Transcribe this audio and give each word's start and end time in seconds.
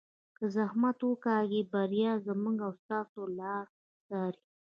که 0.37 0.45
زحمت 0.55 0.97
وکاږو 1.03 1.61
بریا 1.71 2.13
زموږ 2.27 2.57
او 2.67 2.71
ستاسو 2.81 3.21
لار 3.39 3.65
څاري. 4.07 4.39